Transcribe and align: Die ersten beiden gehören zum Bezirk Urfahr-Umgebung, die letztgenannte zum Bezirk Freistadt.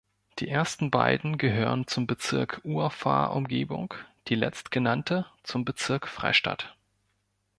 Die 0.39 0.47
ersten 0.49 0.89
beiden 0.89 1.37
gehören 1.37 1.85
zum 1.85 2.07
Bezirk 2.07 2.59
Urfahr-Umgebung, 2.63 3.93
die 4.29 4.33
letztgenannte 4.33 5.27
zum 5.43 5.63
Bezirk 5.63 6.07
Freistadt. 6.07 6.75